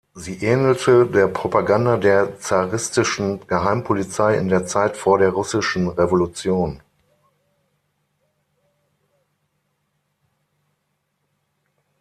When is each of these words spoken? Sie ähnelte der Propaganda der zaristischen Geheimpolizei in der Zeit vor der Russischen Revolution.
Sie 0.15 0.33
ähnelte 0.43 1.05
der 1.05 1.27
Propaganda 1.27 1.95
der 1.95 2.39
zaristischen 2.39 3.45
Geheimpolizei 3.45 4.35
in 4.35 4.47
der 4.47 4.65
Zeit 4.65 4.97
vor 4.97 5.19
der 5.19 5.29
Russischen 5.29 5.89
Revolution. 5.89 6.81